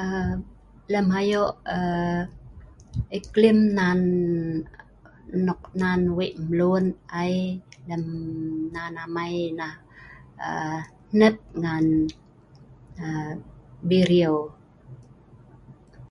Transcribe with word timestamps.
Aaa 0.00 0.30
lem 0.92 1.08
ayo' 1.20 1.54
aaa 1.76 2.18
iklim 3.16 3.58
ñan 3.76 4.00
nok 5.46 5.62
nan 5.80 6.00
wei' 6.16 6.36
mlun 6.48 6.84
ai, 7.20 7.34
lem 7.88 8.04
nan 8.74 8.94
amai 9.04 9.36
nah 9.58 9.74
aa 10.46 10.76
hnep 11.12 11.36
ngan 11.60 11.86
biriu. 13.88 14.36